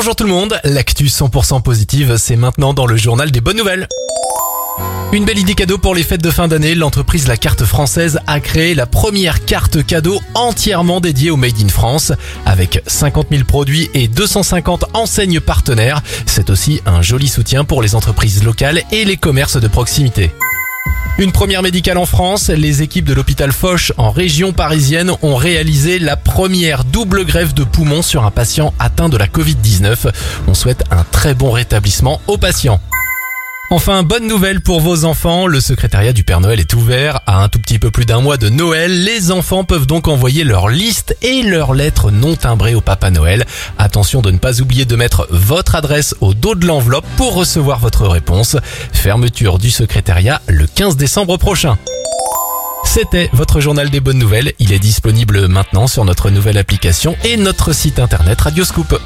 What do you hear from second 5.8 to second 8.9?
les fêtes de fin d'année, l'entreprise La Carte Française a créé la